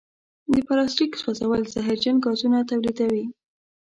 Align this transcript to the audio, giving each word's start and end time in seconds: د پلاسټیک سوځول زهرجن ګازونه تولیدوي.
د 0.53 0.55
پلاسټیک 0.67 1.11
سوځول 1.21 1.61
زهرجن 1.73 2.15
ګازونه 2.25 2.59
تولیدوي. 2.69 3.25